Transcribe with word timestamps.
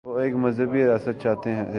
وہ 0.05 0.19
ایک 0.19 0.33
مذہبی 0.35 0.83
ریاست 0.83 1.21
چاہتے 1.23 1.53
تھے؟ 1.55 1.65